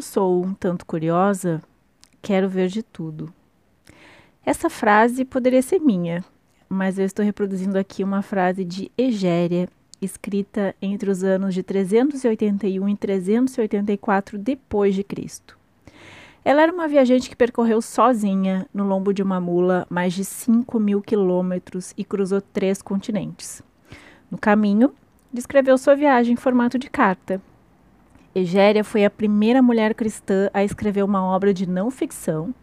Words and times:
Como 0.00 0.10
sou 0.10 0.42
um 0.42 0.54
tanto 0.54 0.86
curiosa, 0.86 1.62
quero 2.22 2.48
ver 2.48 2.68
de 2.68 2.82
tudo. 2.82 3.30
Essa 4.42 4.70
frase 4.70 5.26
poderia 5.26 5.60
ser 5.60 5.78
minha, 5.78 6.24
mas 6.70 6.98
eu 6.98 7.04
estou 7.04 7.22
reproduzindo 7.22 7.78
aqui 7.78 8.02
uma 8.02 8.22
frase 8.22 8.64
de 8.64 8.90
Egéria, 8.96 9.68
escrita 10.00 10.74
entre 10.80 11.10
os 11.10 11.22
anos 11.22 11.52
de 11.52 11.62
381 11.62 12.88
e 12.88 12.96
384 12.96 14.38
depois 14.38 14.94
de 14.94 15.04
Cristo. 15.04 15.58
Ela 16.42 16.62
era 16.62 16.72
uma 16.72 16.88
viajante 16.88 17.28
que 17.28 17.36
percorreu 17.36 17.82
sozinha, 17.82 18.66
no 18.72 18.84
lombo 18.86 19.12
de 19.12 19.22
uma 19.22 19.38
mula, 19.38 19.86
mais 19.90 20.14
de 20.14 20.24
5 20.24 20.80
mil 20.80 21.02
quilômetros 21.02 21.92
e 21.94 22.04
cruzou 22.04 22.40
três 22.40 22.80
continentes. 22.80 23.62
No 24.30 24.38
caminho, 24.38 24.94
descreveu 25.30 25.76
sua 25.76 25.94
viagem 25.94 26.32
em 26.32 26.36
formato 26.36 26.78
de 26.78 26.88
carta. 26.88 27.38
Egéria 28.32 28.84
foi 28.84 29.04
a 29.04 29.10
primeira 29.10 29.60
mulher 29.60 29.92
cristã 29.92 30.48
a 30.54 30.62
escrever 30.62 31.02
uma 31.02 31.24
obra 31.24 31.52
de 31.52 31.68
não 31.68 31.90
ficção, 31.90 32.54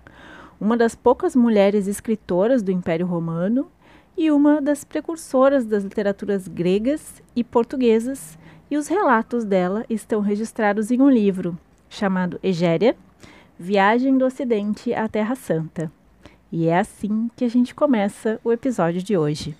uma 0.61 0.77
das 0.77 0.95
poucas 0.95 1.35
mulheres 1.35 1.87
escritoras 1.87 2.63
do 2.63 2.71
Império 2.71 3.05
Romano 3.05 3.69
e 4.17 4.31
uma 4.31 4.61
das 4.61 4.85
precursoras 4.85 5.65
das 5.65 5.83
literaturas 5.83 6.47
gregas 6.47 7.21
e 7.35 7.43
portuguesas, 7.43 8.39
e 8.71 8.77
os 8.77 8.87
relatos 8.87 9.43
dela 9.43 9.85
estão 9.89 10.21
registrados 10.21 10.89
em 10.89 11.01
um 11.01 11.09
livro 11.09 11.57
chamado 11.89 12.39
Egéria, 12.41 12.95
Viagem 13.59 14.17
do 14.17 14.25
Ocidente 14.25 14.93
à 14.93 15.07
Terra 15.07 15.35
Santa. 15.35 15.91
E 16.49 16.67
é 16.67 16.79
assim 16.79 17.29
que 17.35 17.43
a 17.43 17.49
gente 17.49 17.75
começa 17.75 18.39
o 18.43 18.51
episódio 18.53 19.03
de 19.03 19.17
hoje. 19.17 19.55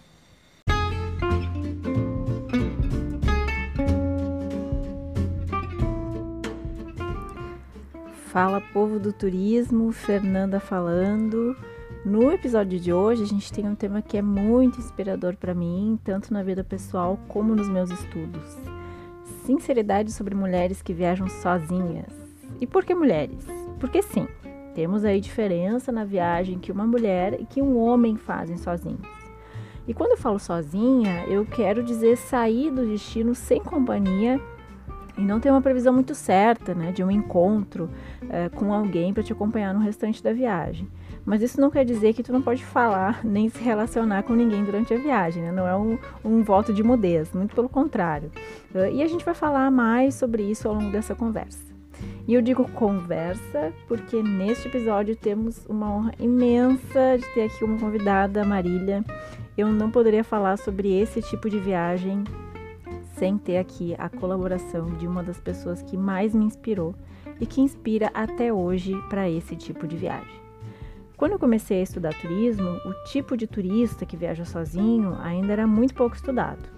Fala 8.31 8.59
povo 8.59 8.99
do 8.99 9.13
turismo, 9.13 9.89
Fernanda 9.93 10.59
falando. 10.59 11.55
No 12.03 12.29
episódio 12.29 12.77
de 12.77 12.91
hoje, 12.91 13.23
a 13.23 13.25
gente 13.25 13.53
tem 13.53 13.65
um 13.65 13.73
tema 13.73 14.01
que 14.01 14.17
é 14.17 14.21
muito 14.21 14.79
inspirador 14.79 15.37
para 15.37 15.53
mim, 15.53 15.97
tanto 16.03 16.33
na 16.33 16.43
vida 16.43 16.61
pessoal 16.61 17.17
como 17.29 17.55
nos 17.55 17.69
meus 17.69 17.89
estudos. 17.89 18.57
Sinceridade 19.45 20.11
sobre 20.11 20.35
mulheres 20.35 20.81
que 20.81 20.93
viajam 20.93 21.29
sozinhas. 21.29 22.11
E 22.59 22.67
por 22.67 22.83
que 22.83 22.93
mulheres? 22.93 23.47
Porque 23.79 24.01
sim, 24.01 24.27
temos 24.75 25.05
aí 25.05 25.21
diferença 25.21 25.89
na 25.89 26.03
viagem 26.03 26.59
que 26.59 26.71
uma 26.71 26.85
mulher 26.85 27.39
e 27.39 27.45
que 27.45 27.61
um 27.61 27.77
homem 27.77 28.17
fazem 28.17 28.57
sozinhos. 28.57 29.07
E 29.87 29.93
quando 29.93 30.11
eu 30.11 30.17
falo 30.17 30.37
sozinha, 30.37 31.23
eu 31.27 31.45
quero 31.45 31.81
dizer 31.81 32.17
sair 32.17 32.71
do 32.71 32.85
destino 32.85 33.33
sem 33.33 33.63
companhia 33.63 34.37
e 35.17 35.21
não 35.21 35.39
ter 35.39 35.49
uma 35.49 35.61
previsão 35.61 35.93
muito 35.93 36.13
certa, 36.13 36.73
né, 36.73 36.91
de 36.91 37.03
um 37.03 37.09
encontro 37.09 37.89
é, 38.29 38.49
com 38.49 38.73
alguém 38.73 39.13
para 39.13 39.23
te 39.23 39.33
acompanhar 39.33 39.73
no 39.73 39.79
restante 39.79 40.21
da 40.23 40.31
viagem. 40.31 40.87
Mas 41.25 41.41
isso 41.41 41.59
não 41.59 41.69
quer 41.69 41.83
dizer 41.83 42.13
que 42.13 42.23
tu 42.23 42.31
não 42.31 42.41
pode 42.41 42.63
falar 42.63 43.19
nem 43.25 43.49
se 43.49 43.61
relacionar 43.61 44.23
com 44.23 44.33
ninguém 44.33 44.63
durante 44.63 44.93
a 44.93 44.97
viagem, 44.97 45.43
né? 45.43 45.51
Não 45.51 45.67
é 45.67 45.75
um, 45.75 45.97
um 46.23 46.41
voto 46.41 46.73
de 46.73 46.81
mudez, 46.83 47.33
muito 47.33 47.53
pelo 47.53 47.67
contrário. 47.67 48.31
Uh, 48.73 48.89
e 48.93 49.03
a 49.03 49.07
gente 49.07 49.25
vai 49.25 49.33
falar 49.33 49.69
mais 49.69 50.15
sobre 50.15 50.43
isso 50.43 50.69
ao 50.69 50.75
longo 50.75 50.89
dessa 50.89 51.13
conversa. 51.13 51.67
E 52.27 52.33
eu 52.33 52.41
digo 52.41 52.69
conversa 52.71 53.73
porque 53.87 54.21
neste 54.21 54.67
episódio 54.67 55.15
temos 55.15 55.65
uma 55.65 55.89
honra 55.89 56.13
imensa 56.19 57.17
de 57.17 57.25
ter 57.33 57.43
aqui 57.43 57.63
uma 57.63 57.77
convidada, 57.77 58.45
Marília. 58.45 59.03
Eu 59.57 59.67
não 59.67 59.89
poderia 59.89 60.23
falar 60.23 60.57
sobre 60.57 60.93
esse 60.97 61.21
tipo 61.21 61.49
de 61.49 61.59
viagem 61.59 62.23
sem 63.17 63.37
ter 63.37 63.57
aqui 63.57 63.95
a 63.97 64.09
colaboração 64.09 64.85
de 64.97 65.07
uma 65.07 65.23
das 65.23 65.39
pessoas 65.39 65.81
que 65.81 65.97
mais 65.97 66.33
me 66.33 66.45
inspirou 66.45 66.95
e 67.39 67.45
que 67.45 67.61
inspira 67.61 68.09
até 68.13 68.51
hoje 68.51 68.93
para 69.09 69.29
esse 69.29 69.55
tipo 69.55 69.87
de 69.87 69.97
viagem. 69.97 70.41
Quando 71.15 71.33
eu 71.33 71.39
comecei 71.39 71.79
a 71.79 71.83
estudar 71.83 72.13
turismo, 72.13 72.69
o 72.69 72.93
tipo 73.05 73.35
de 73.35 73.47
turista 73.47 74.05
que 74.05 74.15
viaja 74.15 74.45
sozinho 74.45 75.17
ainda 75.19 75.51
era 75.53 75.65
muito 75.67 75.93
pouco 75.93 76.15
estudado. 76.15 76.69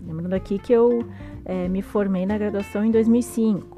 Lembrando 0.00 0.34
aqui 0.34 0.58
que 0.58 0.72
eu 0.72 1.06
é, 1.44 1.68
me 1.68 1.82
formei 1.82 2.26
na 2.26 2.36
graduação 2.36 2.84
em 2.84 2.90
2005 2.90 3.76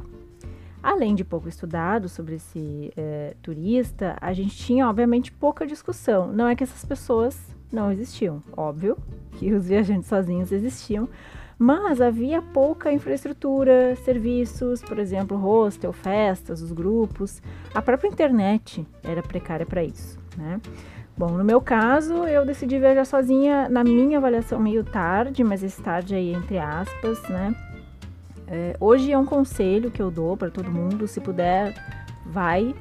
Além 0.82 1.14
de 1.14 1.24
pouco 1.24 1.48
estudado 1.48 2.08
sobre 2.08 2.36
esse 2.36 2.92
é, 2.96 3.34
turista, 3.42 4.16
a 4.20 4.32
gente 4.32 4.56
tinha, 4.56 4.88
obviamente, 4.88 5.32
pouca 5.32 5.66
discussão. 5.66 6.32
Não 6.32 6.46
é 6.46 6.54
que 6.54 6.62
essas 6.62 6.84
pessoas 6.84 7.38
não 7.72 7.90
existiam, 7.90 8.42
óbvio 8.56 8.96
que 9.32 9.52
os 9.52 9.66
viajantes 9.68 10.08
sozinhos 10.08 10.52
existiam, 10.52 11.08
mas 11.58 12.00
havia 12.00 12.40
pouca 12.40 12.92
infraestrutura, 12.92 13.96
serviços, 13.96 14.80
por 14.80 14.98
exemplo, 14.98 15.36
hostel, 15.36 15.92
festas, 15.92 16.62
os 16.62 16.70
grupos. 16.70 17.42
A 17.74 17.82
própria 17.82 18.08
internet 18.08 18.86
era 19.02 19.22
precária 19.22 19.66
para 19.66 19.82
isso, 19.82 20.18
né? 20.36 20.60
Bom, 21.16 21.30
no 21.32 21.42
meu 21.42 21.60
caso, 21.60 22.14
eu 22.28 22.46
decidi 22.46 22.78
viajar 22.78 23.04
sozinha 23.04 23.68
na 23.68 23.82
minha 23.82 24.18
avaliação 24.18 24.60
meio 24.60 24.84
tarde, 24.84 25.42
mas 25.42 25.64
esse 25.64 25.82
tarde 25.82 26.14
aí 26.14 26.32
entre 26.32 26.58
aspas, 26.58 27.20
né? 27.28 27.52
É, 28.46 28.76
hoje 28.78 29.10
é 29.10 29.18
um 29.18 29.26
conselho 29.26 29.90
que 29.90 30.00
eu 30.00 30.12
dou 30.12 30.36
para 30.36 30.48
todo 30.48 30.70
mundo, 30.70 31.08
se 31.08 31.20
puder, 31.20 31.74
vai. 32.24 32.72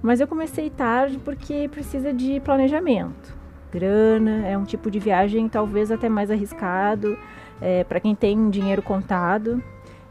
Mas 0.00 0.20
eu 0.20 0.28
comecei 0.28 0.70
tarde 0.70 1.18
porque 1.18 1.68
precisa 1.68 2.12
de 2.12 2.38
planejamento. 2.38 3.36
Grana, 3.72 4.46
é 4.46 4.56
um 4.56 4.64
tipo 4.64 4.88
de 4.88 5.00
viagem 5.00 5.48
talvez 5.48 5.90
até 5.90 6.08
mais 6.08 6.30
arriscado 6.30 7.18
é, 7.60 7.84
para 7.84 8.00
quem 8.00 8.14
tem 8.14 8.50
dinheiro 8.50 8.82
contado. 8.82 9.62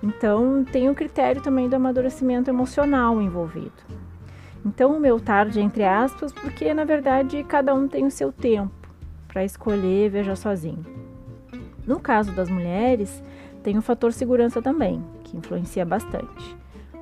Então 0.02 0.64
tem 0.64 0.90
o 0.90 0.96
critério 0.96 1.42
também 1.42 1.68
do 1.68 1.76
amadurecimento 1.76 2.50
emocional 2.50 3.22
envolvido. 3.22 3.72
Então 4.66 4.96
o 4.96 5.00
meu 5.00 5.20
tarde 5.20 5.60
entre 5.60 5.84
aspas, 5.84 6.32
porque 6.32 6.74
na 6.74 6.84
verdade 6.84 7.44
cada 7.44 7.74
um 7.74 7.88
tem 7.88 8.06
o 8.06 8.12
seu 8.12 8.32
tempo 8.32 8.72
para 9.28 9.44
escolher 9.44 10.10
viajar 10.10 10.36
sozinho. 10.36 10.86
No 11.86 12.00
caso 12.00 12.32
das 12.34 12.50
mulheres, 12.50 13.24
tem 13.64 13.78
o 13.78 13.82
fator 13.82 14.14
segurança 14.14 14.62
também, 14.62 15.04
que 15.24 15.38
influencia 15.38 15.86
bastante. 15.86 16.58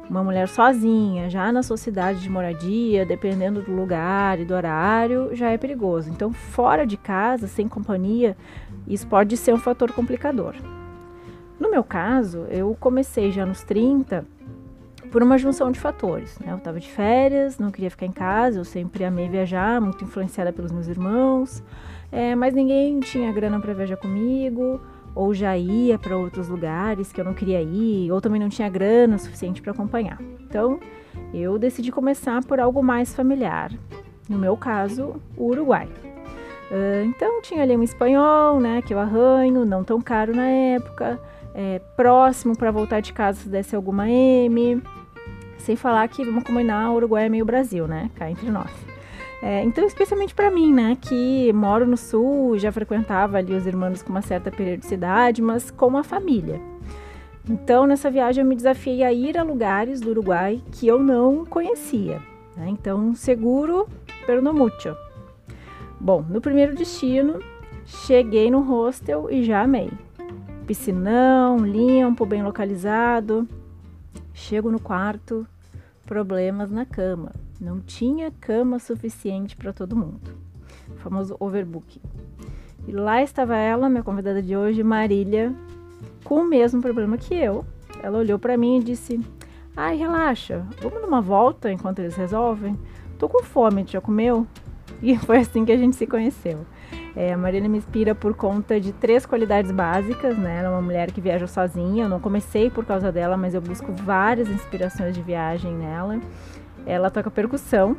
Uma 0.09 0.23
mulher 0.23 0.47
sozinha, 0.47 1.29
já 1.29 1.51
na 1.51 1.61
sua 1.61 1.75
cidade 1.75 2.21
de 2.21 2.29
moradia, 2.29 3.05
dependendo 3.05 3.61
do 3.61 3.75
lugar 3.75 4.39
e 4.39 4.45
do 4.45 4.53
horário, 4.53 5.35
já 5.35 5.49
é 5.49 5.57
perigoso. 5.57 6.09
Então, 6.09 6.31
fora 6.31 6.87
de 6.87 6.95
casa, 6.95 7.45
sem 7.47 7.67
companhia, 7.67 8.37
isso 8.87 9.07
pode 9.07 9.35
ser 9.37 9.53
um 9.53 9.57
fator 9.57 9.91
complicador. 9.91 10.55
No 11.59 11.71
meu 11.71 11.83
caso, 11.83 12.45
eu 12.49 12.75
comecei 12.79 13.31
já 13.31 13.45
nos 13.45 13.63
30 13.63 14.25
por 15.11 15.23
uma 15.23 15.37
junção 15.37 15.71
de 15.71 15.79
fatores. 15.79 16.37
Né? 16.39 16.51
Eu 16.51 16.57
estava 16.57 16.79
de 16.79 16.89
férias, 16.89 17.57
não 17.57 17.71
queria 17.71 17.89
ficar 17.89 18.05
em 18.05 18.11
casa, 18.11 18.59
eu 18.59 18.65
sempre 18.65 19.03
amei 19.03 19.27
viajar, 19.27 19.81
muito 19.81 20.03
influenciada 20.03 20.53
pelos 20.53 20.71
meus 20.71 20.87
irmãos, 20.87 21.63
é, 22.11 22.35
mas 22.35 22.53
ninguém 22.53 22.99
tinha 22.99 23.31
grana 23.31 23.59
para 23.59 23.73
viajar 23.73 23.97
comigo 23.97 24.79
ou 25.17 25.33
já 25.33 25.57
ia 25.57 25.97
para 25.97 26.15
outros 26.15 26.47
lugares 26.47 27.11
que 27.11 27.19
eu 27.19 27.25
não 27.25 27.33
queria 27.33 27.59
ir, 27.59 28.11
ou 28.11 28.21
também 28.21 28.39
não 28.39 28.49
tinha 28.49 28.69
grana 28.69 29.17
suficiente 29.17 29.63
para 29.63 29.71
acompanhar. 29.71 30.21
Então, 30.41 30.79
eu 31.33 31.57
decidi 31.57 31.91
começar 31.91 32.43
por 32.45 32.59
algo 32.59 32.83
mais 32.83 33.15
familiar. 33.15 33.71
No 34.29 34.37
meu 34.37 34.55
caso, 34.55 35.15
o 35.35 35.45
Uruguai. 35.45 35.89
Uh, 36.69 37.05
então, 37.05 37.41
tinha 37.41 37.63
ali 37.63 37.77
um 37.77 37.83
espanhol, 37.83 38.59
né, 38.59 38.81
que 38.81 38.93
eu 38.93 38.99
arranho, 38.99 39.65
não 39.65 39.83
tão 39.83 40.01
caro 40.01 40.35
na 40.35 40.45
época, 40.45 41.19
é, 41.53 41.79
próximo 41.95 42.57
para 42.57 42.71
voltar 42.71 42.99
de 42.99 43.13
casa 43.13 43.39
se 43.39 43.49
desse 43.49 43.75
alguma 43.75 44.09
M. 44.09 44.81
Sem 45.57 45.75
falar 45.75 46.07
que, 46.07 46.23
vamos 46.23 46.43
combinar, 46.43 46.91
o 46.91 46.95
Uruguai 46.95 47.25
é 47.25 47.29
meio 47.29 47.45
Brasil, 47.45 47.87
né, 47.87 48.11
cá 48.15 48.29
entre 48.29 48.49
nós. 48.49 48.69
É, 49.41 49.63
então, 49.63 49.85
especialmente 49.85 50.35
para 50.35 50.51
mim, 50.51 50.73
né, 50.73 50.97
que 50.99 51.53
moro 51.53 51.87
no 51.87 51.95
sul, 51.95 52.57
já 52.57 52.71
frequentava 52.71 53.37
ali 53.37 53.53
os 53.53 53.65
irmãos 53.65 54.01
com 54.01 54.09
uma 54.09 54.21
certa 54.21 54.51
periodicidade, 54.51 55.41
mas 55.41 55.71
com 55.71 55.87
uma 55.87 56.03
família. 56.03 56.59
Então, 57.49 57.87
nessa 57.87 58.11
viagem, 58.11 58.43
eu 58.43 58.47
me 58.47 58.55
desafiei 58.55 59.03
a 59.03 59.13
ir 59.13 59.37
a 59.37 59.43
lugares 59.43 60.01
do 60.01 60.09
Uruguai 60.09 60.61
que 60.73 60.85
eu 60.85 60.99
não 60.99 61.45
conhecia. 61.45 62.21
Né? 62.57 62.67
Então, 62.69 63.15
seguro, 63.15 63.87
pero 64.25 64.41
no 64.41 64.53
mucho. 64.53 64.95
Bom, 65.99 66.21
no 66.21 66.41
primeiro 66.41 66.75
destino, 66.75 67.39
cheguei 67.85 68.51
no 68.51 68.61
hostel 68.61 69.29
e 69.29 69.43
já 69.43 69.63
amei. 69.63 69.91
Piscinão, 70.65 71.57
limpo, 71.57 72.25
bem 72.25 72.43
localizado. 72.43 73.47
Chego 74.33 74.71
no 74.71 74.79
quarto, 74.79 75.47
problemas 76.05 76.69
na 76.69 76.85
cama 76.85 77.31
não 77.59 77.79
tinha 77.79 78.31
cama 78.31 78.79
suficiente 78.79 79.55
para 79.55 79.73
todo 79.73 79.95
mundo. 79.95 80.31
O 80.89 80.95
famoso 80.97 81.35
overbooking. 81.39 82.01
E 82.87 82.91
lá 82.91 83.21
estava 83.21 83.55
ela, 83.55 83.89
minha 83.89 84.03
convidada 84.03 84.41
de 84.41 84.55
hoje, 84.55 84.83
Marília, 84.83 85.53
com 86.23 86.41
o 86.41 86.47
mesmo 86.47 86.81
problema 86.81 87.17
que 87.17 87.33
eu. 87.33 87.65
Ela 88.01 88.19
olhou 88.19 88.39
para 88.39 88.57
mim 88.57 88.77
e 88.77 88.83
disse: 88.83 89.19
Ai, 89.75 89.97
relaxa, 89.97 90.65
vamos 90.81 91.01
numa 91.01 91.21
volta 91.21 91.71
enquanto 91.71 91.99
eles 91.99 92.15
resolvem? 92.15 92.77
Tô 93.17 93.27
com 93.27 93.43
fome, 93.43 93.85
já 93.87 93.99
comeu? 93.99 94.45
E 95.01 95.17
foi 95.19 95.37
assim 95.37 95.65
que 95.65 95.71
a 95.71 95.77
gente 95.77 95.95
se 95.95 96.07
conheceu. 96.07 96.65
É, 97.15 97.33
a 97.33 97.37
Marília 97.37 97.67
me 97.67 97.77
inspira 97.77 98.13
por 98.13 98.35
conta 98.35 98.79
de 98.79 98.93
três 98.93 99.25
qualidades 99.25 99.71
básicas, 99.71 100.37
né? 100.37 100.59
Ela 100.59 100.67
é 100.67 100.71
uma 100.71 100.81
mulher 100.81 101.11
que 101.11 101.19
viaja 101.19 101.47
sozinha. 101.47 102.05
Eu 102.05 102.09
não 102.09 102.19
comecei 102.19 102.69
por 102.69 102.85
causa 102.85 103.11
dela, 103.11 103.35
mas 103.35 103.53
eu 103.53 103.61
busco 103.61 103.91
várias 103.91 104.49
inspirações 104.49 105.15
de 105.15 105.21
viagem 105.21 105.73
nela. 105.73 106.19
Ela 106.85 107.09
toca 107.09 107.31
percussão. 107.31 107.97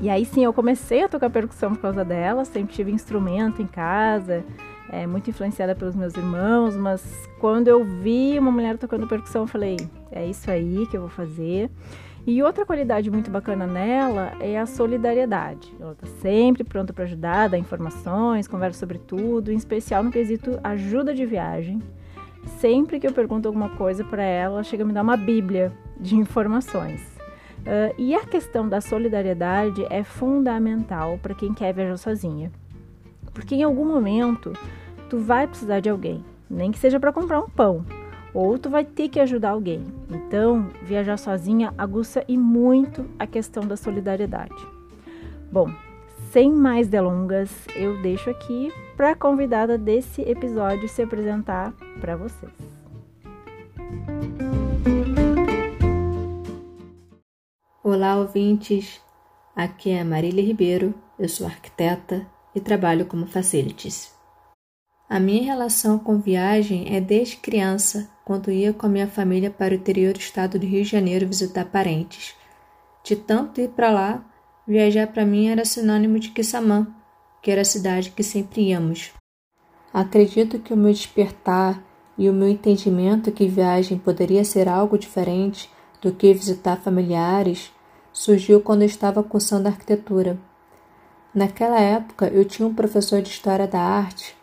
E 0.00 0.10
aí 0.10 0.26
sim, 0.26 0.44
eu 0.44 0.52
comecei 0.52 1.04
a 1.04 1.08
tocar 1.08 1.30
percussão 1.30 1.74
por 1.74 1.80
causa 1.80 2.04
dela. 2.04 2.44
Sempre 2.44 2.74
tive 2.74 2.92
instrumento 2.92 3.62
em 3.62 3.66
casa, 3.66 4.44
é, 4.90 5.06
muito 5.06 5.30
influenciada 5.30 5.74
pelos 5.74 5.96
meus 5.96 6.14
irmãos. 6.14 6.76
Mas 6.76 7.02
quando 7.40 7.68
eu 7.68 7.82
vi 7.84 8.38
uma 8.38 8.50
mulher 8.50 8.76
tocando 8.76 9.06
percussão, 9.06 9.44
eu 9.44 9.48
falei: 9.48 9.76
é 10.12 10.26
isso 10.26 10.50
aí 10.50 10.86
que 10.90 10.96
eu 10.96 11.00
vou 11.00 11.10
fazer. 11.10 11.70
E 12.26 12.42
outra 12.42 12.66
qualidade 12.66 13.08
muito 13.08 13.30
bacana 13.30 13.68
nela 13.68 14.32
é 14.40 14.58
a 14.58 14.66
solidariedade. 14.66 15.72
Ela 15.78 15.92
está 15.92 16.08
sempre 16.20 16.64
pronta 16.64 16.92
para 16.92 17.04
ajudar, 17.04 17.48
dar 17.48 17.56
informações, 17.56 18.48
conversa 18.48 18.80
sobre 18.80 18.98
tudo, 18.98 19.52
em 19.52 19.56
especial 19.56 20.02
no 20.02 20.10
quesito 20.10 20.58
ajuda 20.64 21.14
de 21.14 21.24
viagem. 21.24 21.80
Sempre 22.58 22.98
que 22.98 23.06
eu 23.06 23.12
pergunto 23.12 23.46
alguma 23.46 23.68
coisa 23.76 24.02
para 24.02 24.24
ela, 24.24 24.54
ela 24.54 24.64
chega 24.64 24.82
a 24.82 24.86
me 24.86 24.92
dar 24.92 25.02
uma 25.02 25.16
bíblia 25.16 25.72
de 26.00 26.16
informações. 26.16 27.00
Uh, 27.60 27.94
e 27.96 28.12
a 28.12 28.26
questão 28.26 28.68
da 28.68 28.80
solidariedade 28.80 29.86
é 29.88 30.02
fundamental 30.02 31.18
para 31.22 31.34
quem 31.34 31.54
quer 31.54 31.72
viajar 31.72 31.96
sozinha. 31.96 32.50
Porque 33.32 33.54
em 33.54 33.62
algum 33.62 33.84
momento 33.84 34.52
tu 35.08 35.18
vai 35.18 35.46
precisar 35.46 35.78
de 35.78 35.88
alguém, 35.88 36.24
nem 36.50 36.72
que 36.72 36.78
seja 36.78 36.98
para 36.98 37.12
comprar 37.12 37.40
um 37.40 37.48
pão, 37.48 37.84
ou 38.36 38.58
tu 38.58 38.68
vai 38.68 38.84
ter 38.84 39.08
que 39.08 39.18
ajudar 39.18 39.52
alguém. 39.52 39.82
Então, 40.10 40.68
viajar 40.82 41.16
sozinha 41.16 41.72
aguça 41.78 42.22
e 42.28 42.36
muito 42.36 43.06
a 43.18 43.26
questão 43.26 43.66
da 43.66 43.78
solidariedade. 43.78 44.54
Bom, 45.50 45.70
sem 46.30 46.52
mais 46.52 46.86
delongas, 46.86 47.50
eu 47.74 48.02
deixo 48.02 48.28
aqui 48.28 48.70
para 48.94 49.12
a 49.12 49.16
convidada 49.16 49.78
desse 49.78 50.20
episódio 50.20 50.86
se 50.86 51.00
apresentar 51.00 51.72
para 51.98 52.14
vocês. 52.14 52.52
Olá, 57.82 58.18
ouvintes. 58.18 59.00
Aqui 59.54 59.88
é 59.88 60.04
Marília 60.04 60.44
Ribeiro, 60.44 60.92
eu 61.18 61.30
sou 61.30 61.46
arquiteta 61.46 62.26
e 62.54 62.60
trabalho 62.60 63.06
como 63.06 63.26
facilities. 63.26 64.15
A 65.08 65.20
minha 65.20 65.44
relação 65.44 66.00
com 66.00 66.18
viagem 66.18 66.92
é 66.92 67.00
desde 67.00 67.36
criança, 67.36 68.10
quando 68.24 68.50
ia 68.50 68.72
com 68.72 68.86
a 68.86 68.88
minha 68.88 69.06
família 69.06 69.48
para 69.48 69.72
o 69.72 69.76
interior 69.76 70.12
do 70.12 70.18
estado 70.18 70.58
do 70.58 70.66
Rio 70.66 70.82
de 70.82 70.90
Janeiro 70.90 71.28
visitar 71.28 71.64
parentes. 71.66 72.34
De 73.04 73.14
tanto 73.14 73.60
ir 73.60 73.68
para 73.68 73.92
lá, 73.92 74.24
viajar 74.66 75.06
para 75.06 75.24
mim 75.24 75.46
era 75.46 75.64
sinônimo 75.64 76.18
de 76.18 76.30
Quissamã, 76.30 76.88
que 77.40 77.52
era 77.52 77.60
a 77.60 77.64
cidade 77.64 78.10
que 78.10 78.24
sempre 78.24 78.62
íamos. 78.62 79.12
Acredito 79.94 80.58
que 80.58 80.74
o 80.74 80.76
meu 80.76 80.92
despertar 80.92 81.80
e 82.18 82.28
o 82.28 82.32
meu 82.32 82.48
entendimento 82.48 83.30
que 83.30 83.46
viagem 83.46 83.98
poderia 83.98 84.44
ser 84.44 84.68
algo 84.68 84.98
diferente 84.98 85.70
do 86.02 86.10
que 86.10 86.34
visitar 86.34 86.78
familiares 86.78 87.72
surgiu 88.12 88.60
quando 88.60 88.82
eu 88.82 88.86
estava 88.86 89.22
cursando 89.22 89.68
arquitetura. 89.68 90.36
Naquela 91.32 91.78
época, 91.78 92.26
eu 92.26 92.44
tinha 92.44 92.66
um 92.66 92.74
professor 92.74 93.22
de 93.22 93.28
História 93.28 93.68
da 93.68 93.80
Arte 93.80 94.34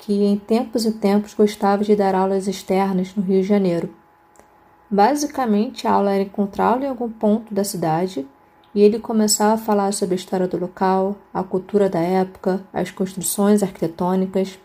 que 0.00 0.24
em 0.24 0.36
tempos 0.36 0.86
e 0.86 0.92
tempos 0.92 1.34
gostava 1.34 1.84
de 1.84 1.94
dar 1.94 2.14
aulas 2.14 2.48
externas 2.48 3.14
no 3.14 3.22
Rio 3.22 3.42
de 3.42 3.46
Janeiro. 3.46 3.94
Basicamente, 4.90 5.86
a 5.86 5.92
aula 5.92 6.12
era 6.12 6.24
encontrá-lo 6.24 6.82
em 6.82 6.88
algum 6.88 7.08
ponto 7.08 7.52
da 7.54 7.62
cidade 7.62 8.26
e 8.74 8.80
ele 8.80 8.98
começava 8.98 9.54
a 9.54 9.58
falar 9.58 9.92
sobre 9.92 10.14
a 10.14 10.16
história 10.16 10.48
do 10.48 10.56
local, 10.56 11.16
a 11.32 11.44
cultura 11.44 11.88
da 11.88 12.00
época, 12.00 12.64
as 12.72 12.90
construções 12.90 13.62
arquitetônicas. 13.62 14.58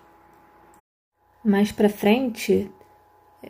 Mais 1.43 1.71
para 1.71 1.89
frente, 1.89 2.71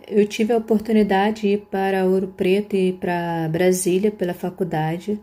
eu 0.07 0.27
tive 0.27 0.53
a 0.53 0.57
oportunidade 0.57 1.41
de 1.41 1.47
ir 1.49 1.67
para 1.69 2.05
Ouro 2.05 2.29
Preto 2.29 2.75
e 2.75 2.93
para 2.93 3.47
Brasília 3.49 4.11
pela 4.11 4.33
faculdade 4.33 5.21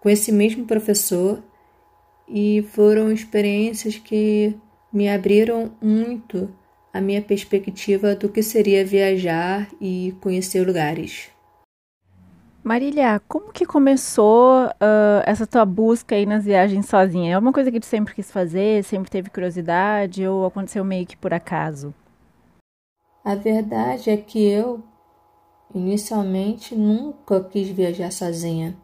com 0.00 0.10
esse 0.10 0.30
mesmo 0.30 0.66
professor 0.66 1.42
e 2.28 2.66
foram 2.72 3.10
experiências 3.10 3.96
que 3.96 4.54
me 4.94 5.08
abriram 5.08 5.72
muito 5.82 6.48
a 6.92 7.00
minha 7.00 7.20
perspectiva 7.20 8.14
do 8.14 8.28
que 8.28 8.40
seria 8.40 8.86
viajar 8.86 9.68
e 9.80 10.14
conhecer 10.20 10.64
lugares. 10.64 11.28
Marília, 12.62 13.20
como 13.28 13.52
que 13.52 13.66
começou 13.66 14.66
uh, 14.66 15.20
essa 15.26 15.46
tua 15.46 15.66
busca 15.66 16.14
aí 16.14 16.24
nas 16.24 16.44
viagens 16.44 16.86
sozinha? 16.86 17.34
É 17.34 17.38
uma 17.38 17.52
coisa 17.52 17.70
que 17.70 17.80
tu 17.80 17.84
sempre 17.84 18.14
quis 18.14 18.30
fazer, 18.30 18.84
sempre 18.84 19.10
teve 19.10 19.28
curiosidade 19.28 20.26
ou 20.26 20.46
aconteceu 20.46 20.84
meio 20.84 21.04
que 21.04 21.16
por 21.16 21.34
acaso? 21.34 21.92
A 23.24 23.34
verdade 23.34 24.08
é 24.10 24.16
que 24.16 24.42
eu, 24.46 24.82
inicialmente, 25.74 26.74
nunca 26.74 27.42
quis 27.42 27.68
viajar 27.68 28.12
sozinha. 28.12 28.76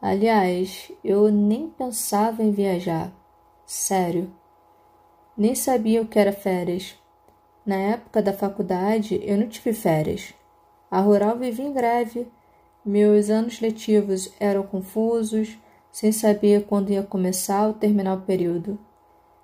Aliás, 0.00 0.90
eu 1.04 1.30
nem 1.30 1.68
pensava 1.68 2.42
em 2.42 2.50
viajar. 2.50 3.12
Sério. 3.66 4.39
Nem 5.36 5.54
sabia 5.54 6.02
o 6.02 6.06
que 6.06 6.18
era 6.18 6.32
férias. 6.32 6.96
Na 7.64 7.76
época 7.76 8.22
da 8.22 8.32
faculdade, 8.32 9.20
eu 9.22 9.36
não 9.36 9.48
tive 9.48 9.72
férias. 9.72 10.34
A 10.90 11.00
rural 11.00 11.36
vivia 11.36 11.66
em 11.66 11.72
greve. 11.72 12.26
Meus 12.84 13.30
anos 13.30 13.60
letivos 13.60 14.32
eram 14.40 14.62
confusos, 14.62 15.58
sem 15.92 16.12
saber 16.12 16.66
quando 16.66 16.90
ia 16.90 17.02
começar 17.02 17.66
ou 17.66 17.74
terminar 17.74 18.14
o 18.14 18.22
período. 18.22 18.78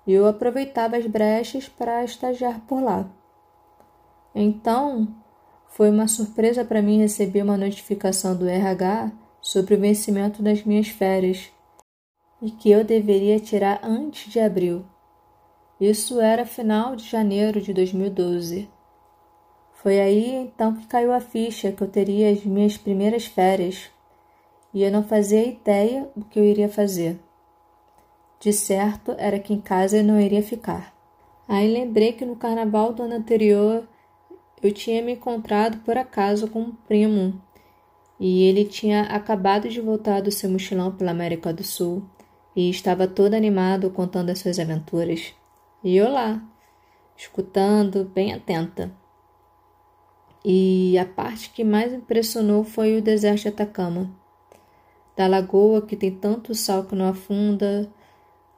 E 0.05 0.13
eu 0.13 0.27
aproveitava 0.27 0.97
as 0.97 1.05
brechas 1.05 1.69
para 1.69 2.03
estagiar 2.03 2.61
por 2.61 2.81
lá. 2.81 3.09
Então, 4.33 5.07
foi 5.67 5.89
uma 5.89 6.07
surpresa 6.07 6.65
para 6.65 6.81
mim 6.81 6.99
receber 6.99 7.41
uma 7.41 7.57
notificação 7.57 8.35
do 8.35 8.47
RH 8.47 9.11
sobre 9.41 9.75
o 9.75 9.79
vencimento 9.79 10.41
das 10.41 10.63
minhas 10.63 10.87
férias 10.87 11.51
e 12.41 12.51
que 12.51 12.69
eu 12.69 12.83
deveria 12.83 13.39
tirar 13.39 13.79
antes 13.83 14.31
de 14.31 14.39
abril. 14.39 14.85
Isso 15.79 16.19
era 16.19 16.43
final 16.43 16.95
de 16.95 17.07
janeiro 17.07 17.61
de 17.61 17.71
2012. 17.71 18.67
Foi 19.73 19.99
aí 19.99 20.33
então 20.33 20.75
que 20.75 20.87
caiu 20.87 21.13
a 21.13 21.19
ficha 21.19 21.71
que 21.71 21.83
eu 21.83 21.87
teria 21.87 22.31
as 22.31 22.43
minhas 22.43 22.75
primeiras 22.75 23.27
férias 23.27 23.91
e 24.73 24.81
eu 24.81 24.91
não 24.91 25.03
fazia 25.03 25.45
ideia 25.45 26.09
do 26.15 26.25
que 26.25 26.39
eu 26.39 26.43
iria 26.43 26.67
fazer. 26.67 27.19
De 28.39 28.51
certo 28.51 29.15
era 29.19 29.37
que 29.37 29.53
em 29.53 29.61
casa 29.61 29.97
eu 29.97 30.03
não 30.03 30.19
iria 30.19 30.41
ficar. 30.41 30.95
Aí 31.47 31.71
lembrei 31.71 32.11
que 32.11 32.25
no 32.25 32.35
carnaval 32.35 32.91
do 32.91 33.03
ano 33.03 33.15
anterior 33.15 33.87
eu 34.61 34.71
tinha 34.71 35.01
me 35.03 35.13
encontrado 35.13 35.77
por 35.85 35.95
acaso 35.95 36.47
com 36.47 36.59
um 36.59 36.71
primo 36.71 37.39
e 38.19 38.43
ele 38.43 38.65
tinha 38.65 39.03
acabado 39.03 39.69
de 39.69 39.79
voltar 39.79 40.21
do 40.21 40.31
seu 40.31 40.49
mochilão 40.49 40.91
pela 40.91 41.11
América 41.11 41.53
do 41.53 41.63
Sul 41.63 42.03
e 42.55 42.67
estava 42.67 43.07
todo 43.07 43.35
animado 43.35 43.91
contando 43.91 44.31
as 44.31 44.39
suas 44.39 44.57
aventuras. 44.57 45.35
E 45.83 45.95
eu 45.95 46.09
lá, 46.09 46.41
escutando, 47.15 48.05
bem 48.05 48.33
atenta. 48.33 48.91
E 50.43 50.97
a 50.97 51.05
parte 51.05 51.49
que 51.49 51.63
mais 51.63 51.93
impressionou 51.93 52.63
foi 52.63 52.97
o 52.97 53.01
deserto 53.01 53.41
de 53.41 53.47
Atacama, 53.49 54.09
da 55.15 55.27
lagoa 55.27 55.81
que 55.81 55.95
tem 55.95 56.11
tanto 56.11 56.55
sal 56.55 56.85
que 56.85 56.95
não 56.95 57.09
afunda, 57.09 57.91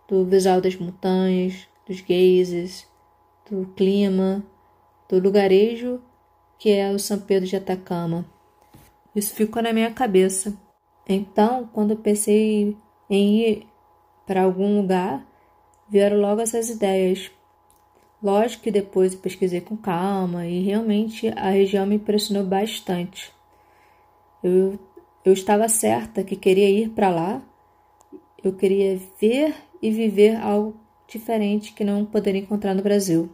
do 0.07 0.25
visual 0.25 0.59
das 0.59 0.75
montanhas, 0.75 1.67
dos 1.87 1.97
geysers, 1.97 2.87
do 3.49 3.65
clima, 3.75 4.43
do 5.07 5.19
lugarejo 5.19 6.01
que 6.59 6.69
é 6.71 6.91
o 6.91 6.99
São 6.99 7.17
Pedro 7.17 7.47
de 7.47 7.55
Atacama. 7.55 8.25
Isso 9.15 9.33
ficou 9.33 9.63
na 9.63 9.71
minha 9.71 9.91
cabeça. 9.91 10.53
Então, 11.07 11.67
quando 11.73 11.91
eu 11.91 11.97
pensei 11.97 12.77
em 13.09 13.39
ir 13.39 13.67
para 14.27 14.43
algum 14.43 14.81
lugar, 14.81 15.25
vieram 15.89 16.17
logo 16.17 16.41
essas 16.41 16.69
ideias. 16.69 17.31
Lógico 18.21 18.63
que 18.63 18.71
depois 18.71 19.13
eu 19.13 19.19
pesquisei 19.19 19.61
com 19.61 19.77
calma 19.77 20.45
e 20.45 20.61
realmente 20.61 21.29
a 21.29 21.49
região 21.49 21.85
me 21.85 21.95
impressionou 21.95 22.43
bastante. 22.43 23.33
Eu, 24.43 24.77
eu 25.23 25.33
estava 25.33 25.67
certa 25.69 26.23
que 26.23 26.35
queria 26.35 26.69
ir 26.69 26.89
para 26.89 27.09
lá, 27.09 27.41
eu 28.43 28.53
queria 28.53 28.99
ver 29.19 29.55
e 29.81 29.89
viver 29.91 30.35
algo 30.35 30.79
diferente 31.07 31.73
que 31.73 31.83
não 31.83 32.05
poderia 32.05 32.41
encontrar 32.41 32.73
no 32.73 32.83
Brasil. 32.83 33.29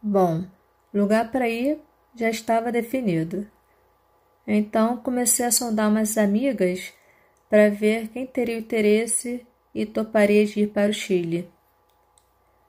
Bom, 0.00 0.44
lugar 0.92 1.30
para 1.30 1.48
ir 1.48 1.78
já 2.14 2.30
estava 2.30 2.72
definido. 2.72 3.46
Então 4.46 4.96
comecei 4.96 5.46
a 5.46 5.52
sondar 5.52 5.88
umas 5.88 6.18
amigas 6.18 6.92
para 7.48 7.70
ver 7.70 8.08
quem 8.08 8.26
teria 8.26 8.58
interesse 8.58 9.46
e 9.74 9.86
toparia 9.86 10.44
de 10.46 10.60
ir 10.60 10.68
para 10.68 10.90
o 10.90 10.94
Chile. 10.94 11.51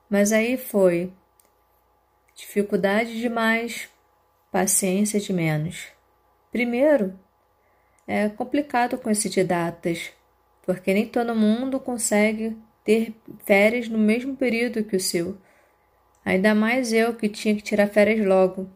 Mas 0.08 0.32
aí 0.32 0.56
foi 0.56 1.12
dificuldade 2.34 3.20
demais, 3.20 3.88
paciência 4.50 5.18
de 5.18 5.32
menos. 5.32 5.88
Primeiro, 6.50 7.18
é 8.06 8.28
complicado 8.28 8.98
coincidir 8.98 9.46
datas, 9.46 10.12
porque 10.62 10.92
nem 10.92 11.08
todo 11.08 11.34
mundo 11.34 11.80
consegue 11.80 12.56
ter 12.84 13.14
férias 13.44 13.88
no 13.88 13.98
mesmo 13.98 14.36
período 14.36 14.84
que 14.84 14.96
o 14.96 15.00
seu. 15.00 15.38
Ainda 16.24 16.54
mais 16.54 16.92
eu 16.92 17.14
que 17.14 17.28
tinha 17.28 17.54
que 17.54 17.62
tirar 17.62 17.88
férias 17.88 18.24
logo. 18.24 18.68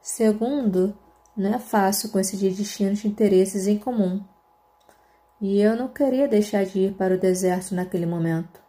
Segundo, 0.00 0.96
não 1.36 1.54
é 1.54 1.58
fácil 1.58 2.10
coincidir 2.10 2.52
destinos 2.54 3.00
de 3.00 3.08
interesses 3.08 3.66
em 3.66 3.78
comum. 3.78 4.24
E 5.40 5.60
eu 5.60 5.76
não 5.76 5.88
queria 5.88 6.26
deixar 6.26 6.64
de 6.64 6.80
ir 6.80 6.94
para 6.94 7.14
o 7.14 7.18
deserto 7.18 7.74
naquele 7.74 8.06
momento. 8.06 8.67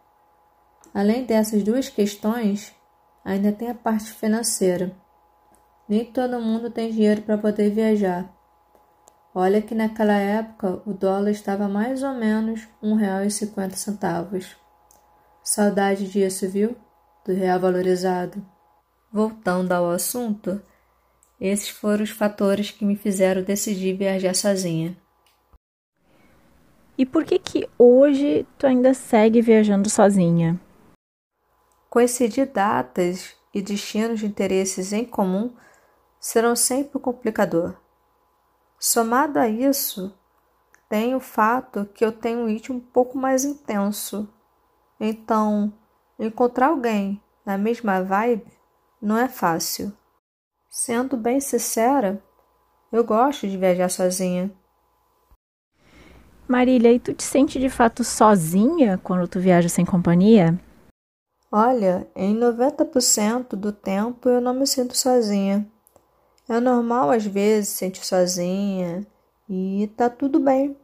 Além 0.92 1.24
dessas 1.24 1.62
duas 1.62 1.88
questões, 1.88 2.74
ainda 3.24 3.52
tem 3.52 3.70
a 3.70 3.74
parte 3.74 4.12
financeira. 4.12 4.92
Nem 5.88 6.04
todo 6.04 6.40
mundo 6.40 6.70
tem 6.70 6.90
dinheiro 6.90 7.22
para 7.22 7.38
poder 7.38 7.70
viajar. 7.70 8.28
Olha 9.34 9.62
que 9.62 9.74
naquela 9.74 10.14
época 10.14 10.82
o 10.84 10.92
dólar 10.92 11.30
estava 11.30 11.68
mais 11.68 12.02
ou 12.02 12.14
menos 12.14 12.62
R$ 12.82 12.88
1,50. 12.88 14.56
Saudade 15.42 16.08
disso, 16.08 16.48
viu? 16.48 16.76
Do 17.24 17.32
real 17.32 17.60
valorizado. 17.60 18.44
Voltando 19.12 19.72
ao 19.72 19.90
assunto, 19.90 20.60
esses 21.40 21.68
foram 21.68 22.02
os 22.02 22.10
fatores 22.10 22.70
que 22.70 22.84
me 22.84 22.96
fizeram 22.96 23.42
decidir 23.42 23.96
viajar 23.96 24.34
sozinha. 24.34 24.96
E 26.98 27.06
por 27.06 27.24
que 27.24 27.38
que 27.38 27.68
hoje 27.78 28.46
tu 28.58 28.66
ainda 28.66 28.92
segue 28.92 29.40
viajando 29.40 29.88
sozinha? 29.88 30.60
Coincidir 31.90 32.46
datas 32.46 33.34
e 33.52 33.60
destinos 33.60 34.20
de 34.20 34.26
interesses 34.26 34.92
em 34.92 35.04
comum 35.04 35.52
serão 36.20 36.54
sempre 36.54 36.96
um 36.96 37.00
complicador. 37.00 37.74
Somado 38.78 39.40
a 39.40 39.48
isso, 39.48 40.16
tem 40.88 41.16
o 41.16 41.20
fato 41.20 41.84
que 41.86 42.04
eu 42.04 42.12
tenho 42.12 42.42
um 42.42 42.46
ritmo 42.46 42.76
um 42.76 42.80
pouco 42.80 43.18
mais 43.18 43.44
intenso. 43.44 44.32
Então, 45.00 45.72
encontrar 46.16 46.68
alguém 46.68 47.20
na 47.44 47.58
mesma 47.58 48.04
vibe 48.04 48.46
não 49.02 49.18
é 49.18 49.26
fácil. 49.26 49.92
Sendo 50.68 51.16
bem 51.16 51.40
sincera, 51.40 52.22
eu 52.92 53.02
gosto 53.02 53.48
de 53.48 53.58
viajar 53.58 53.88
sozinha. 53.88 54.48
Marília, 56.46 56.92
e 56.92 57.00
tu 57.00 57.12
te 57.12 57.24
sente 57.24 57.58
de 57.58 57.68
fato 57.68 58.04
sozinha 58.04 58.96
quando 59.02 59.26
tu 59.26 59.40
viaja 59.40 59.68
sem 59.68 59.84
companhia? 59.84 60.56
Olha, 61.52 62.06
em 62.14 62.38
90% 62.38 63.56
do 63.56 63.72
tempo 63.72 64.28
eu 64.28 64.40
não 64.40 64.54
me 64.54 64.66
sinto 64.66 64.96
sozinha. 64.96 65.66
É 66.48 66.60
normal 66.60 67.10
às 67.10 67.26
vezes 67.26 67.70
sentir 67.70 68.06
sozinha 68.06 69.04
e 69.48 69.90
tá 69.96 70.08
tudo 70.08 70.38
bem. 70.38 70.76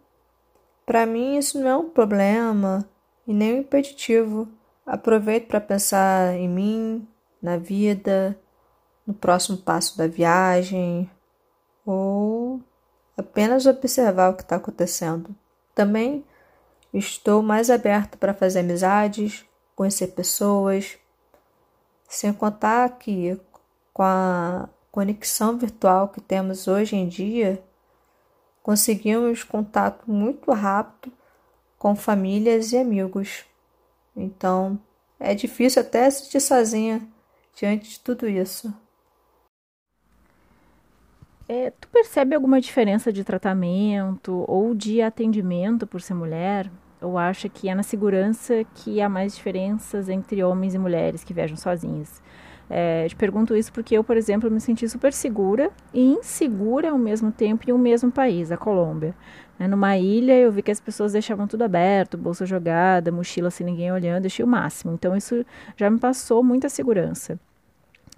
Para 0.85 1.06
mim 1.06 1.37
isso 1.37 1.61
não 1.61 1.68
é 1.68 1.76
um 1.76 1.88
problema 1.88 2.88
e 3.26 3.32
nem 3.32 3.54
um 3.54 3.58
impeditivo. 3.58 4.49
Aproveito 4.85 5.46
para 5.46 5.61
pensar 5.61 6.35
em 6.35 6.49
mim, 6.49 7.08
na 7.40 7.56
vida, 7.56 8.37
no 9.06 9.14
próximo 9.14 9.58
passo 9.58 9.96
da 9.96 10.08
viagem 10.08 11.08
ou 11.85 12.61
apenas 13.16 13.66
observar 13.66 14.30
o 14.30 14.35
que 14.35 14.42
está 14.42 14.56
acontecendo. 14.56 15.32
Também 15.75 16.25
estou 16.92 17.40
mais 17.40 17.70
aberto 17.70 18.18
para 18.18 18.35
fazer 18.35 18.61
amizades, 18.61 19.46
conhecer 19.76 20.09
pessoas, 20.09 20.99
sem 22.09 22.33
contar 22.33 22.99
que 22.99 23.38
com 23.92 24.02
a 24.02 24.68
conexão 24.90 25.56
virtual 25.59 26.09
que 26.09 26.21
temos 26.21 26.66
hoje 26.66 26.97
em 26.97 27.06
dia, 27.06 27.62
conseguimos 28.62 29.45
contato 29.45 30.11
muito 30.11 30.50
rápido 30.50 31.12
com 31.78 31.95
famílias 31.95 32.73
e 32.73 32.78
amigos. 32.78 33.45
Então, 34.16 34.80
é 35.21 35.35
difícil 35.35 35.83
até 35.83 36.06
assistir 36.06 36.40
sozinha 36.40 37.06
diante 37.54 37.90
de 37.90 38.00
tudo 38.00 38.26
isso. 38.26 38.73
É, 41.49 41.71
tu 41.71 41.87
percebe 41.88 42.35
alguma 42.35 42.61
diferença 42.61 43.12
de 43.12 43.23
tratamento 43.23 44.45
ou 44.49 44.75
de 44.75 45.00
atendimento 45.00 45.87
por 45.87 46.00
ser 46.00 46.14
mulher? 46.14 46.71
Ou 47.00 47.18
acha 47.18 47.48
que 47.48 47.68
é 47.68 47.74
na 47.74 47.82
segurança 47.82 48.64
que 48.74 49.00
há 49.00 49.08
mais 49.08 49.34
diferenças 49.34 50.08
entre 50.08 50.42
homens 50.42 50.74
e 50.74 50.78
mulheres 50.78 51.22
que 51.22 51.34
viajam 51.34 51.56
sozinhas? 51.56 52.22
É, 52.68 53.06
te 53.06 53.14
pergunto 53.14 53.54
isso 53.54 53.72
porque 53.72 53.96
eu, 53.96 54.02
por 54.02 54.16
exemplo, 54.16 54.50
me 54.50 54.60
senti 54.60 54.88
super 54.88 55.12
segura 55.12 55.70
e 55.94 56.14
insegura 56.14 56.90
ao 56.90 56.98
mesmo 56.98 57.30
tempo 57.30 57.68
em 57.68 57.72
um 57.72 57.78
mesmo 57.78 58.10
país, 58.10 58.50
a 58.50 58.56
Colômbia. 58.56 59.14
Né, 59.58 59.66
numa 59.68 59.96
ilha, 59.96 60.34
eu 60.34 60.52
vi 60.52 60.62
que 60.62 60.70
as 60.70 60.80
pessoas 60.80 61.12
deixavam 61.12 61.46
tudo 61.46 61.62
aberto, 61.62 62.18
bolsa 62.18 62.44
jogada, 62.44 63.12
mochila 63.12 63.50
sem 63.50 63.64
ninguém 63.64 63.92
olhando, 63.92 64.22
deixei 64.22 64.44
o 64.44 64.48
máximo. 64.48 64.92
Então, 64.92 65.16
isso 65.16 65.46
já 65.76 65.88
me 65.88 65.98
passou 65.98 66.42
muita 66.42 66.68
segurança. 66.68 67.38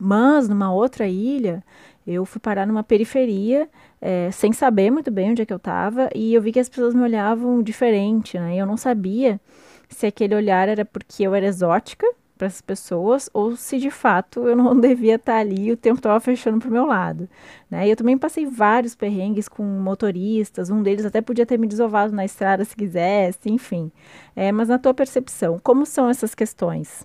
Mas, 0.00 0.48
numa 0.48 0.72
outra 0.72 1.06
ilha, 1.06 1.62
eu 2.08 2.24
fui 2.24 2.40
parar 2.40 2.66
numa 2.66 2.82
periferia, 2.82 3.68
é, 4.00 4.30
sem 4.30 4.52
saber 4.52 4.90
muito 4.90 5.10
bem 5.10 5.30
onde 5.30 5.42
é 5.42 5.46
que 5.46 5.52
eu 5.52 5.58
estava, 5.58 6.08
e 6.14 6.32
eu 6.32 6.40
vi 6.40 6.52
que 6.52 6.60
as 6.60 6.68
pessoas 6.68 6.94
me 6.94 7.02
olhavam 7.02 7.62
diferente, 7.62 8.38
né? 8.38 8.56
Eu 8.56 8.66
não 8.66 8.76
sabia 8.76 9.40
se 9.88 10.06
aquele 10.06 10.34
olhar 10.34 10.68
era 10.68 10.84
porque 10.84 11.22
eu 11.22 11.34
era 11.34 11.46
exótica 11.46 12.06
para 12.38 12.46
essas 12.46 12.62
pessoas 12.62 13.28
ou 13.34 13.56
se 13.56 13.78
de 13.78 13.90
fato 13.90 14.48
eu 14.48 14.56
não 14.56 14.74
devia 14.80 15.16
estar 15.16 15.38
ali 15.38 15.66
e 15.66 15.72
o 15.72 15.76
tempo 15.76 15.98
estava 15.98 16.18
fechando 16.20 16.58
para 16.60 16.68
o 16.68 16.72
meu 16.72 16.86
lado. 16.86 17.28
Né? 17.70 17.88
Eu 17.88 17.96
também 17.96 18.16
passei 18.16 18.46
vários 18.46 18.94
perrengues 18.94 19.48
com 19.48 19.62
motoristas, 19.62 20.70
um 20.70 20.82
deles 20.82 21.04
até 21.04 21.20
podia 21.20 21.44
ter 21.44 21.58
me 21.58 21.66
desovado 21.66 22.14
na 22.14 22.24
estrada 22.24 22.64
se 22.64 22.76
quisesse, 22.76 23.50
enfim. 23.50 23.90
É, 24.34 24.52
mas 24.52 24.68
na 24.68 24.78
tua 24.78 24.94
percepção, 24.94 25.58
como 25.62 25.84
são 25.84 26.08
essas 26.08 26.34
questões? 26.34 27.04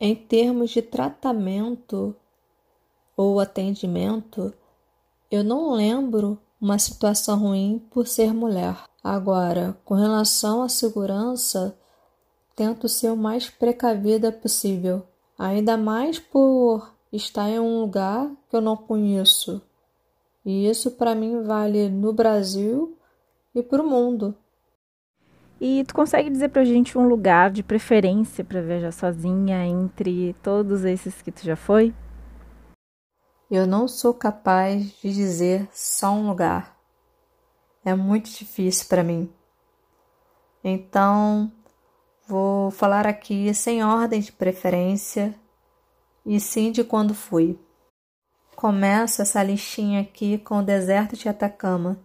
Em 0.00 0.14
termos 0.14 0.70
de 0.70 0.80
tratamento, 0.80 2.14
ou 3.18 3.40
atendimento, 3.40 4.54
eu 5.28 5.42
não 5.42 5.72
lembro 5.72 6.38
uma 6.60 6.78
situação 6.78 7.36
ruim 7.36 7.84
por 7.90 8.06
ser 8.06 8.32
mulher. 8.32 8.76
Agora, 9.02 9.76
com 9.84 9.94
relação 9.94 10.62
à 10.62 10.68
segurança, 10.68 11.76
tento 12.54 12.88
ser 12.88 13.10
o 13.10 13.16
mais 13.16 13.50
precavida 13.50 14.30
possível, 14.30 15.02
ainda 15.36 15.76
mais 15.76 16.20
por 16.20 16.94
estar 17.12 17.50
em 17.50 17.58
um 17.58 17.80
lugar 17.80 18.30
que 18.48 18.54
eu 18.54 18.60
não 18.60 18.76
conheço. 18.76 19.60
E 20.46 20.68
isso 20.68 20.92
para 20.92 21.12
mim 21.12 21.42
vale 21.42 21.88
no 21.88 22.12
Brasil 22.12 22.96
e 23.52 23.64
para 23.64 23.82
o 23.82 23.88
mundo. 23.88 24.32
E 25.60 25.82
tu 25.82 25.92
consegue 25.92 26.30
dizer 26.30 26.50
pra 26.50 26.64
gente 26.64 26.96
um 26.96 27.08
lugar 27.08 27.50
de 27.50 27.64
preferência 27.64 28.44
para 28.44 28.62
viajar 28.62 28.92
sozinha 28.92 29.66
entre 29.66 30.36
todos 30.40 30.84
esses 30.84 31.20
que 31.20 31.32
tu 31.32 31.44
já 31.44 31.56
foi? 31.56 31.92
Eu 33.50 33.66
não 33.66 33.88
sou 33.88 34.12
capaz 34.12 34.92
de 35.00 35.10
dizer 35.10 35.66
só 35.72 36.10
um 36.10 36.28
lugar. 36.28 36.76
É 37.82 37.94
muito 37.94 38.28
difícil 38.30 38.86
para 38.88 39.02
mim. 39.02 39.32
Então, 40.62 41.50
vou 42.26 42.70
falar 42.70 43.06
aqui 43.06 43.54
sem 43.54 43.82
ordem 43.82 44.20
de 44.20 44.32
preferência 44.32 45.34
e 46.26 46.38
sim 46.38 46.70
de 46.70 46.84
quando 46.84 47.14
fui. 47.14 47.58
Começo 48.54 49.22
essa 49.22 49.42
listinha 49.42 50.02
aqui 50.02 50.36
com 50.36 50.58
o 50.58 50.62
deserto 50.62 51.16
de 51.16 51.26
Atacama, 51.26 51.98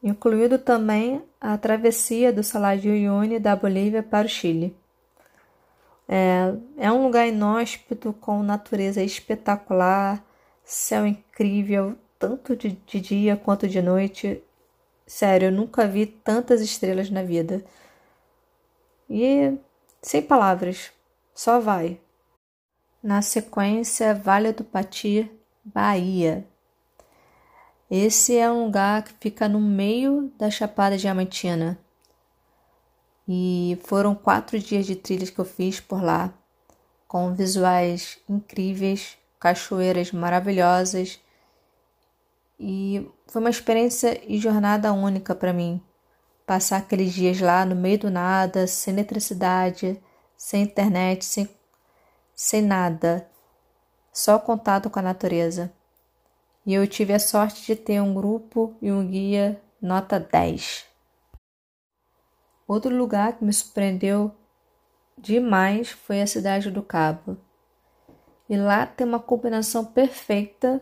incluído 0.00 0.60
também 0.60 1.24
a 1.40 1.58
travessia 1.58 2.32
do 2.32 2.44
Saladillo 2.44 2.94
Uyuni 2.94 3.40
da 3.40 3.56
Bolívia 3.56 4.02
para 4.04 4.26
o 4.26 4.30
Chile. 4.30 4.76
É, 6.06 6.54
é 6.76 6.92
um 6.92 7.02
lugar 7.02 7.26
inóspito 7.26 8.12
com 8.12 8.44
natureza 8.44 9.02
espetacular 9.02 10.22
Céu 10.70 11.06
incrível, 11.06 11.96
tanto 12.18 12.54
de, 12.54 12.72
de 12.72 13.00
dia 13.00 13.38
quanto 13.38 13.66
de 13.66 13.80
noite. 13.80 14.42
Sério, 15.06 15.46
eu 15.46 15.52
nunca 15.52 15.86
vi 15.86 16.04
tantas 16.04 16.60
estrelas 16.60 17.08
na 17.08 17.22
vida. 17.22 17.64
E 19.08 19.56
sem 20.02 20.20
palavras, 20.20 20.92
só 21.34 21.58
vai. 21.58 21.98
Na 23.02 23.22
sequência, 23.22 24.14
Vale 24.14 24.52
do 24.52 24.62
Pati, 24.62 25.30
Bahia. 25.64 26.46
Esse 27.90 28.36
é 28.36 28.50
um 28.50 28.64
lugar 28.64 29.04
que 29.04 29.14
fica 29.18 29.48
no 29.48 29.62
meio 29.62 30.30
da 30.36 30.50
Chapada 30.50 30.98
Diamantina. 30.98 31.78
E 33.26 33.78
foram 33.84 34.14
quatro 34.14 34.58
dias 34.58 34.84
de 34.84 34.96
trilhas 34.96 35.30
que 35.30 35.38
eu 35.38 35.46
fiz 35.46 35.80
por 35.80 36.02
lá, 36.02 36.30
com 37.06 37.34
visuais 37.34 38.18
incríveis, 38.28 39.17
cachoeiras 39.38 40.12
maravilhosas 40.12 41.20
e 42.58 43.08
foi 43.28 43.40
uma 43.40 43.50
experiência 43.50 44.20
e 44.26 44.38
jornada 44.38 44.92
única 44.92 45.34
para 45.34 45.52
mim. 45.52 45.80
Passar 46.44 46.78
aqueles 46.78 47.12
dias 47.12 47.40
lá 47.40 47.64
no 47.64 47.76
meio 47.76 47.98
do 47.98 48.10
nada, 48.10 48.66
sem 48.66 48.94
eletricidade, 48.94 50.02
sem 50.36 50.62
internet, 50.62 51.24
sem, 51.24 51.48
sem 52.34 52.62
nada, 52.62 53.28
só 54.12 54.38
contato 54.38 54.88
com 54.88 54.98
a 54.98 55.02
natureza. 55.02 55.72
E 56.64 56.74
eu 56.74 56.86
tive 56.86 57.12
a 57.12 57.18
sorte 57.18 57.64
de 57.66 57.76
ter 57.76 58.00
um 58.00 58.12
grupo 58.12 58.74
e 58.82 58.90
um 58.90 59.06
guia 59.06 59.60
nota 59.80 60.18
10. 60.18 60.86
Outro 62.66 62.94
lugar 62.94 63.34
que 63.34 63.44
me 63.44 63.52
surpreendeu 63.52 64.34
demais 65.16 65.90
foi 65.90 66.20
a 66.20 66.26
cidade 66.26 66.70
do 66.70 66.82
Cabo. 66.82 67.38
E 68.48 68.56
lá 68.56 68.86
tem 68.86 69.06
uma 69.06 69.20
combinação 69.20 69.84
perfeita 69.84 70.80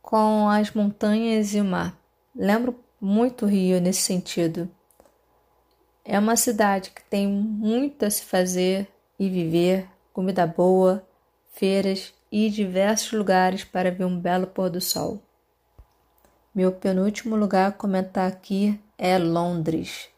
com 0.00 0.48
as 0.48 0.72
montanhas 0.72 1.54
e 1.54 1.60
o 1.60 1.64
mar. 1.64 1.98
Lembro 2.34 2.78
muito 3.00 3.46
Rio 3.46 3.80
nesse 3.80 4.02
sentido. 4.02 4.70
É 6.04 6.18
uma 6.18 6.36
cidade 6.36 6.90
que 6.90 7.02
tem 7.04 7.26
muito 7.26 8.04
a 8.04 8.10
se 8.10 8.24
fazer 8.24 8.88
e 9.18 9.28
viver, 9.28 9.88
comida 10.12 10.46
boa, 10.46 11.06
feiras 11.52 12.14
e 12.32 12.48
diversos 12.48 13.12
lugares 13.12 13.64
para 13.64 13.90
ver 13.90 14.04
um 14.04 14.18
belo 14.18 14.46
pôr 14.46 14.70
do 14.70 14.80
sol. 14.80 15.22
Meu 16.54 16.72
penúltimo 16.72 17.36
lugar 17.36 17.68
a 17.68 17.72
comentar 17.72 18.26
aqui 18.26 18.80
é 18.98 19.16
Londres, 19.18 20.08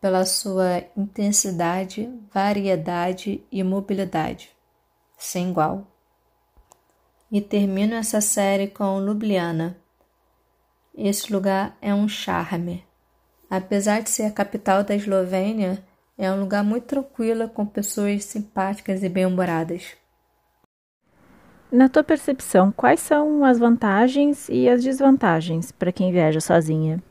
pela 0.00 0.24
sua 0.24 0.84
intensidade, 0.96 2.08
variedade 2.32 3.42
e 3.50 3.62
mobilidade, 3.62 4.53
sem 5.16 5.50
igual. 5.50 5.86
E 7.30 7.40
termino 7.40 7.94
essa 7.94 8.20
série 8.20 8.68
com 8.68 9.00
Ljubljana. 9.00 9.76
Esse 10.96 11.32
lugar 11.32 11.76
é 11.80 11.92
um 11.92 12.08
charme. 12.08 12.84
Apesar 13.50 14.02
de 14.02 14.10
ser 14.10 14.24
a 14.24 14.30
capital 14.30 14.84
da 14.84 14.94
Eslovênia, 14.94 15.84
é 16.16 16.30
um 16.30 16.40
lugar 16.40 16.62
muito 16.62 16.84
tranquilo 16.84 17.48
com 17.48 17.66
pessoas 17.66 18.24
simpáticas 18.24 19.02
e 19.02 19.08
bem-humoradas. 19.08 19.96
Na 21.70 21.88
tua 21.88 22.04
percepção, 22.04 22.70
quais 22.70 23.00
são 23.00 23.44
as 23.44 23.58
vantagens 23.58 24.48
e 24.48 24.68
as 24.68 24.84
desvantagens 24.84 25.72
para 25.72 25.90
quem 25.90 26.12
viaja 26.12 26.40
sozinha? 26.40 27.02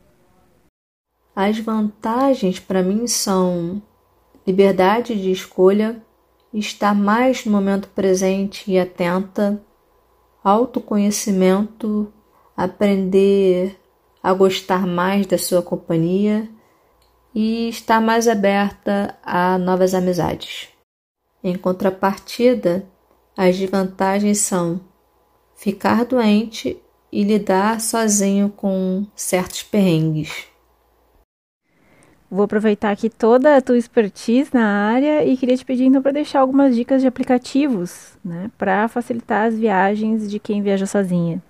As 1.36 1.60
vantagens 1.60 2.60
para 2.60 2.82
mim 2.82 3.06
são 3.08 3.82
liberdade 4.48 5.22
de 5.22 5.32
escolha, 5.32 6.02
estar 6.54 6.94
mais 6.94 7.46
no 7.46 7.52
momento 7.52 7.88
presente 7.90 8.70
e 8.72 8.80
atenta, 8.80 9.62
autoconhecimento, 10.44 12.12
aprender 12.56 13.80
a 14.22 14.34
gostar 14.34 14.86
mais 14.86 15.26
da 15.26 15.38
sua 15.38 15.62
companhia 15.62 16.48
e 17.34 17.68
estar 17.70 18.00
mais 18.00 18.28
aberta 18.28 19.18
a 19.24 19.58
novas 19.58 19.94
amizades. 19.94 20.70
Em 21.44 21.58
contrapartida, 21.58 22.88
as 23.36 23.58
desvantagens 23.58 24.40
são 24.40 24.80
ficar 25.56 26.06
doente 26.06 26.80
e 27.12 27.24
lidar 27.24 27.82
sozinho 27.82 28.50
com 28.50 29.06
certos 29.16 29.64
perrengues. 29.64 30.53
Vou 32.34 32.46
aproveitar 32.46 32.90
aqui 32.90 33.12
toda 33.12 33.56
a 33.56 33.62
tua 33.62 33.78
expertise 33.78 34.50
na 34.52 34.66
área 34.66 35.24
e 35.24 35.38
queria 35.38 35.56
te 35.56 35.64
pedir 35.64 35.84
então 35.84 36.02
para 36.02 36.14
deixar 36.14 36.40
algumas 36.40 36.76
dicas 36.76 37.00
de 37.00 37.08
aplicativos, 37.08 38.18
né, 38.26 38.50
para 38.58 38.88
facilitar 38.88 39.46
as 39.46 39.56
viagens 39.56 40.28
de 40.28 40.40
quem 40.40 40.60
viaja 40.60 40.88
sozinha. 40.88 41.44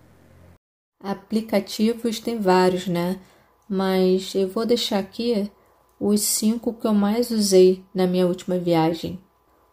Aplicativos 1.01 2.19
tem 2.19 2.37
vários, 2.37 2.85
né? 2.85 3.17
Mas 3.69 4.35
eu 4.35 4.49
vou 4.49 4.65
deixar 4.65 4.99
aqui 4.99 5.49
os 5.97 6.19
cinco 6.19 6.73
que 6.73 6.85
eu 6.85 6.93
mais 6.93 7.31
usei 7.31 7.81
na 7.95 8.05
minha 8.05 8.27
última 8.27 8.57
viagem. 8.57 9.17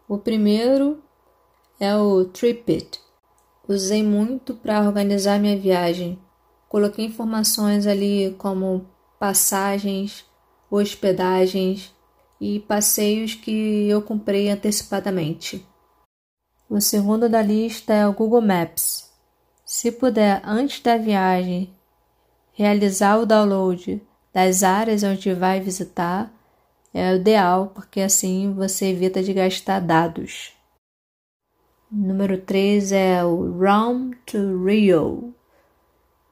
O 0.06 0.16
primeiro 0.16 1.02
é 1.80 1.92
o 1.96 2.24
Tripit. 2.24 3.00
Usei 3.66 4.04
muito 4.04 4.54
para 4.54 4.80
organizar 4.82 5.40
minha 5.40 5.58
viagem. 5.58 6.20
Coloquei 6.68 7.04
informações 7.04 7.84
ali 7.84 8.32
como 8.38 8.86
passagens, 9.18 10.29
hospedagens 10.70 11.94
e 12.40 12.60
passeios 12.60 13.34
que 13.34 13.88
eu 13.88 14.00
comprei 14.00 14.48
antecipadamente. 14.48 15.66
O 16.68 16.80
segundo 16.80 17.28
da 17.28 17.42
lista 17.42 17.92
é 17.92 18.06
o 18.06 18.12
Google 18.12 18.40
Maps. 18.40 19.10
Se 19.64 19.90
puder, 19.90 20.40
antes 20.44 20.80
da 20.80 20.96
viagem, 20.96 21.74
realizar 22.52 23.18
o 23.18 23.26
download 23.26 24.00
das 24.32 24.62
áreas 24.62 25.02
onde 25.02 25.34
vai 25.34 25.60
visitar, 25.60 26.32
é 26.94 27.12
o 27.12 27.16
ideal, 27.16 27.72
porque 27.74 28.00
assim 28.00 28.52
você 28.52 28.86
evita 28.86 29.22
de 29.22 29.32
gastar 29.32 29.80
dados. 29.80 30.52
Número 31.90 32.38
3 32.38 32.92
é 32.92 33.24
o 33.24 33.58
Round 33.58 34.16
to 34.26 34.64
Rio 34.64 35.34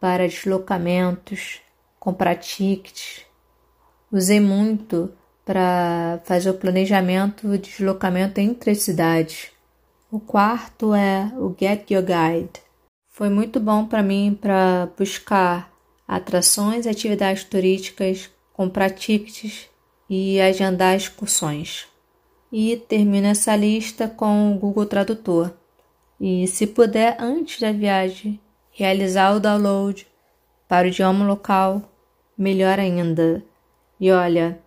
para 0.01 0.29
deslocamentos, 0.29 1.61
comprar 1.98 2.37
tickets. 2.37 3.28
Usei 4.11 4.40
muito 4.40 5.12
para 5.44 6.21
fazer 6.25 6.51
o 6.51 6.55
planejamento 6.55 7.47
de 7.49 7.59
deslocamento 7.59 8.40
entre 8.40 8.71
as 8.71 8.79
cidades. 8.79 9.51
O 10.11 10.18
quarto 10.18 10.94
é 10.94 11.31
o 11.37 11.55
Get 11.59 11.90
Your 11.90 12.03
Guide. 12.03 12.61
Foi 13.11 13.29
muito 13.29 13.61
bom 13.61 13.85
para 13.85 14.03
mim 14.03 14.37
para 14.40 14.88
buscar 14.97 15.71
atrações 16.07 16.87
e 16.87 16.88
atividades 16.88 17.44
turísticas, 17.44 18.31
comprar 18.55 18.90
tickets 18.90 19.68
e 20.09 20.40
agendar 20.40 20.97
excursões 20.97 21.87
e 22.51 22.77
termino 22.77 23.27
essa 23.27 23.55
lista 23.55 24.09
com 24.09 24.55
o 24.55 24.59
Google 24.59 24.87
Tradutor. 24.87 25.53
E, 26.18 26.47
se 26.47 26.66
puder, 26.66 27.16
antes 27.21 27.61
da 27.61 27.71
viagem, 27.71 28.40
realizar 28.71 29.37
o 29.37 29.40
download 29.40 30.07
para 30.66 30.87
o 30.87 30.88
idioma 30.88 31.27
local, 31.27 31.83
melhor 32.37 32.79
ainda. 32.79 33.44
E 34.00 34.12
olha, 34.12 34.61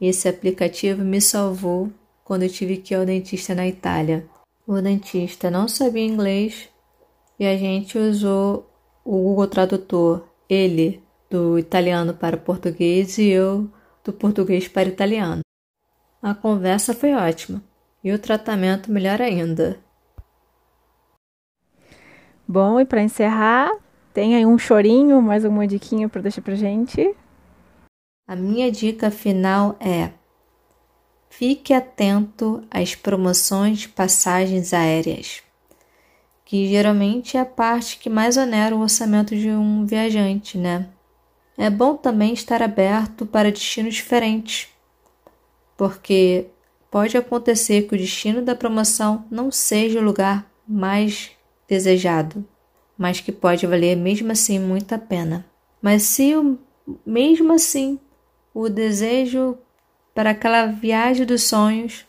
esse 0.00 0.28
aplicativo 0.28 1.02
me 1.02 1.20
salvou 1.20 1.90
quando 2.24 2.42
eu 2.42 2.48
tive 2.48 2.76
que 2.76 2.94
ir 2.94 2.96
ao 2.96 3.06
dentista 3.06 3.54
na 3.54 3.66
Itália. 3.66 4.26
O 4.66 4.80
dentista 4.80 5.50
não 5.50 5.66
sabia 5.66 6.04
inglês 6.04 6.68
e 7.38 7.46
a 7.46 7.56
gente 7.56 7.98
usou 7.98 8.70
o 9.04 9.12
Google 9.12 9.46
Tradutor, 9.46 10.24
ele 10.48 11.02
do 11.30 11.58
italiano 11.58 12.12
para 12.12 12.36
português 12.36 13.16
e 13.18 13.28
eu 13.28 13.70
do 14.04 14.12
português 14.12 14.68
para 14.68 14.88
italiano. 14.88 15.42
A 16.22 16.34
conversa 16.34 16.92
foi 16.92 17.14
ótima 17.14 17.62
e 18.04 18.12
o 18.12 18.18
tratamento 18.18 18.90
melhor 18.92 19.22
ainda. 19.22 19.78
Bom, 22.46 22.80
e 22.80 22.84
para 22.84 23.02
encerrar, 23.02 23.70
tem 24.12 24.34
aí 24.34 24.44
um 24.44 24.58
chorinho, 24.58 25.22
mais 25.22 25.44
uma 25.44 25.66
diquinha 25.66 26.08
para 26.08 26.22
deixar 26.22 26.42
pra 26.42 26.54
gente? 26.54 27.14
A 28.30 28.36
minha 28.36 28.70
dica 28.70 29.10
final 29.10 29.74
é: 29.80 30.10
fique 31.28 31.74
atento 31.74 32.62
às 32.70 32.94
promoções 32.94 33.80
de 33.80 33.88
passagens 33.88 34.72
aéreas, 34.72 35.42
que 36.44 36.68
geralmente 36.68 37.36
é 37.36 37.40
a 37.40 37.44
parte 37.44 37.98
que 37.98 38.08
mais 38.08 38.36
onera 38.36 38.76
o 38.76 38.82
orçamento 38.82 39.34
de 39.34 39.50
um 39.50 39.84
viajante, 39.84 40.56
né? 40.56 40.88
É 41.58 41.68
bom 41.68 41.96
também 41.96 42.32
estar 42.32 42.62
aberto 42.62 43.26
para 43.26 43.50
destinos 43.50 43.96
diferentes 43.96 44.68
porque 45.76 46.46
pode 46.88 47.16
acontecer 47.16 47.88
que 47.88 47.96
o 47.96 47.98
destino 47.98 48.42
da 48.42 48.54
promoção 48.54 49.24
não 49.28 49.50
seja 49.50 49.98
o 49.98 50.04
lugar 50.04 50.48
mais 50.68 51.32
desejado, 51.66 52.46
mas 52.96 53.18
que 53.18 53.32
pode 53.32 53.66
valer 53.66 53.96
mesmo 53.96 54.30
assim 54.30 54.60
muito 54.60 54.94
a 54.94 54.98
pena. 54.98 55.44
Mas 55.82 56.04
se 56.04 56.32
mesmo 57.04 57.52
assim 57.54 57.98
o 58.54 58.68
desejo 58.68 59.58
para 60.14 60.30
aquela 60.30 60.66
viagem 60.66 61.24
dos 61.24 61.44
sonhos 61.44 62.06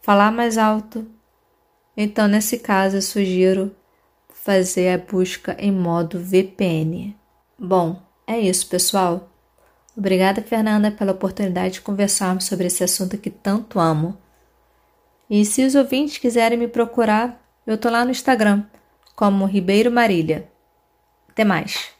falar 0.00 0.30
mais 0.30 0.58
alto, 0.58 1.06
então 1.96 2.26
nesse 2.26 2.58
caso 2.58 2.96
eu 2.96 3.02
sugiro 3.02 3.74
fazer 4.28 4.90
a 4.90 4.98
busca 4.98 5.56
em 5.58 5.72
modo 5.72 6.18
VPN. 6.18 7.16
Bom, 7.58 8.02
é 8.26 8.38
isso, 8.38 8.66
pessoal. 8.68 9.30
Obrigada, 9.96 10.42
Fernanda, 10.42 10.90
pela 10.90 11.12
oportunidade 11.12 11.74
de 11.74 11.80
conversarmos 11.80 12.44
sobre 12.44 12.66
esse 12.66 12.82
assunto 12.82 13.16
que 13.16 13.30
tanto 13.30 13.78
amo. 13.78 14.18
E 15.30 15.44
se 15.44 15.64
os 15.64 15.74
ouvintes 15.74 16.18
quiserem 16.18 16.58
me 16.58 16.68
procurar, 16.68 17.40
eu 17.66 17.78
tô 17.78 17.88
lá 17.88 18.04
no 18.04 18.10
Instagram, 18.10 18.64
como 19.14 19.46
Ribeiro 19.46 19.90
Marília. 19.90 20.50
Até 21.28 21.44
mais! 21.44 21.93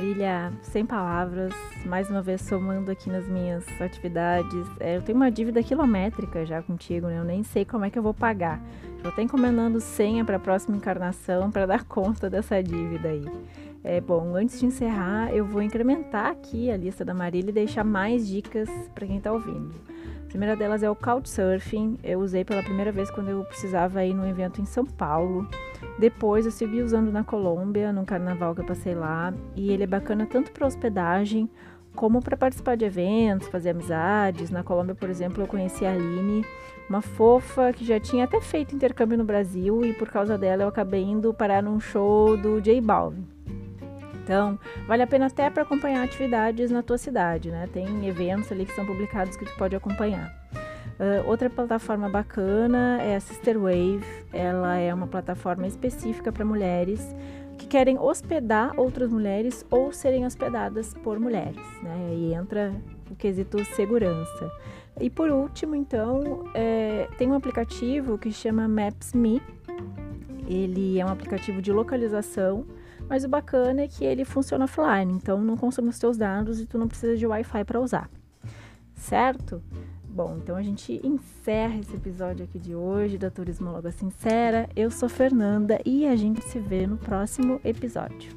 Marília, 0.00 0.50
sem 0.62 0.86
palavras, 0.86 1.52
mais 1.84 2.08
uma 2.08 2.22
vez 2.22 2.40
somando 2.40 2.90
aqui 2.90 3.10
nas 3.10 3.28
minhas 3.28 3.66
atividades. 3.78 4.66
É, 4.80 4.96
eu 4.96 5.02
tenho 5.02 5.14
uma 5.14 5.30
dívida 5.30 5.62
quilométrica 5.62 6.46
já 6.46 6.62
contigo, 6.62 7.08
né? 7.08 7.18
Eu 7.18 7.24
nem 7.24 7.42
sei 7.42 7.66
como 7.66 7.84
é 7.84 7.90
que 7.90 7.98
eu 7.98 8.02
vou 8.02 8.14
pagar. 8.14 8.62
Já 9.04 9.12
tô 9.12 9.20
encomendando 9.20 9.78
senha 9.78 10.24
para 10.24 10.36
a 10.36 10.40
próxima 10.40 10.74
encarnação 10.74 11.50
para 11.50 11.66
dar 11.66 11.84
conta 11.84 12.30
dessa 12.30 12.62
dívida 12.62 13.10
aí. 13.10 13.26
É 13.84 14.00
bom, 14.00 14.34
antes 14.34 14.58
de 14.58 14.64
encerrar, 14.64 15.34
eu 15.34 15.44
vou 15.44 15.60
incrementar 15.60 16.28
aqui 16.28 16.70
a 16.70 16.78
lista 16.78 17.04
da 17.04 17.12
Marília 17.12 17.50
e 17.50 17.52
deixar 17.52 17.84
mais 17.84 18.26
dicas 18.26 18.70
para 18.94 19.06
quem 19.06 19.18
está 19.18 19.30
ouvindo. 19.30 19.74
A 20.24 20.28
primeira 20.28 20.56
delas 20.56 20.82
é 20.82 20.88
o 20.88 20.96
Couchsurfing. 20.96 21.98
Eu 22.02 22.20
usei 22.20 22.42
pela 22.42 22.62
primeira 22.62 22.90
vez 22.90 23.10
quando 23.10 23.28
eu 23.28 23.44
precisava 23.44 24.02
ir 24.02 24.14
num 24.14 24.26
evento 24.26 24.62
em 24.62 24.64
São 24.64 24.86
Paulo. 24.86 25.46
Depois 26.00 26.46
eu 26.46 26.50
segui 26.50 26.80
usando 26.80 27.12
na 27.12 27.22
Colômbia, 27.22 27.92
num 27.92 28.06
carnaval 28.06 28.54
que 28.54 28.62
eu 28.62 28.64
passei 28.64 28.94
lá, 28.94 29.34
e 29.54 29.70
ele 29.70 29.82
é 29.82 29.86
bacana 29.86 30.24
tanto 30.24 30.50
para 30.50 30.66
hospedagem 30.66 31.46
como 31.94 32.22
para 32.22 32.38
participar 32.38 32.74
de 32.74 32.86
eventos, 32.86 33.48
fazer 33.48 33.70
amizades. 33.70 34.50
Na 34.50 34.62
Colômbia, 34.62 34.94
por 34.94 35.10
exemplo, 35.10 35.42
eu 35.42 35.46
conheci 35.46 35.84
a 35.84 35.92
Aline, 35.92 36.42
uma 36.88 37.02
fofa 37.02 37.70
que 37.74 37.84
já 37.84 38.00
tinha 38.00 38.24
até 38.24 38.40
feito 38.40 38.74
intercâmbio 38.74 39.18
no 39.18 39.24
Brasil 39.24 39.84
e 39.84 39.92
por 39.92 40.08
causa 40.08 40.38
dela 40.38 40.62
eu 40.62 40.68
acabei 40.68 41.02
indo 41.02 41.34
parar 41.34 41.62
num 41.62 41.78
show 41.78 42.34
do 42.34 42.62
J 42.62 42.80
Balvin. 42.80 43.26
Então, 44.24 44.58
vale 44.86 45.02
a 45.02 45.06
pena 45.06 45.26
até 45.26 45.50
para 45.50 45.64
acompanhar 45.64 46.02
atividades 46.02 46.70
na 46.70 46.82
tua 46.82 46.96
cidade, 46.96 47.50
né? 47.50 47.68
Tem 47.70 48.08
eventos 48.08 48.50
ali 48.50 48.64
que 48.64 48.72
são 48.72 48.86
publicados 48.86 49.36
que 49.36 49.44
tu 49.44 49.54
pode 49.58 49.76
acompanhar. 49.76 50.39
Uh, 51.00 51.26
outra 51.26 51.48
plataforma 51.48 52.10
bacana 52.10 53.00
é 53.00 53.16
a 53.16 53.20
Sister 53.20 53.58
Wave. 53.58 54.04
Ela 54.34 54.76
é 54.76 54.92
uma 54.92 55.06
plataforma 55.06 55.66
específica 55.66 56.30
para 56.30 56.44
mulheres 56.44 57.16
que 57.56 57.66
querem 57.66 57.98
hospedar 57.98 58.78
outras 58.78 59.10
mulheres 59.10 59.64
ou 59.70 59.92
serem 59.92 60.26
hospedadas 60.26 60.92
por 60.92 61.18
mulheres, 61.18 61.56
né? 61.82 62.12
E 62.14 62.34
entra 62.34 62.74
o 63.10 63.14
quesito 63.14 63.64
segurança. 63.74 64.52
E 65.00 65.08
por 65.08 65.30
último, 65.30 65.74
então, 65.74 66.44
é, 66.52 67.08
tem 67.16 67.28
um 67.28 67.34
aplicativo 67.34 68.18
que 68.18 68.30
chama 68.30 68.68
Maps.me. 68.68 69.40
Ele 70.46 70.98
é 70.98 71.04
um 71.06 71.08
aplicativo 71.08 71.62
de 71.62 71.72
localização, 71.72 72.66
mas 73.08 73.24
o 73.24 73.28
bacana 73.28 73.82
é 73.82 73.88
que 73.88 74.04
ele 74.04 74.26
funciona 74.26 74.64
offline, 74.64 75.14
então 75.14 75.40
não 75.40 75.56
consome 75.56 75.88
os 75.88 75.98
teus 75.98 76.18
dados 76.18 76.60
e 76.60 76.66
tu 76.66 76.76
não 76.76 76.88
precisa 76.88 77.16
de 77.16 77.26
Wi-Fi 77.26 77.64
para 77.64 77.80
usar. 77.80 78.10
Certo? 78.96 79.62
Bom, 80.22 80.36
então 80.36 80.54
a 80.54 80.62
gente 80.62 81.00
encerra 81.02 81.78
esse 81.78 81.96
episódio 81.96 82.44
aqui 82.44 82.58
de 82.58 82.74
hoje 82.74 83.16
da 83.16 83.30
Turismóloga 83.30 83.90
Sincera. 83.90 84.68
Eu 84.76 84.90
sou 84.90 85.08
Fernanda 85.08 85.80
e 85.82 86.06
a 86.06 86.14
gente 86.14 86.44
se 86.44 86.58
vê 86.58 86.86
no 86.86 86.98
próximo 86.98 87.58
episódio. 87.64 88.30